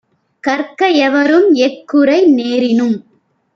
கற்க 0.43 0.87
எவரும்; 1.01 1.47
எக்குறை 1.59 2.19
நேரினும் 2.31 2.97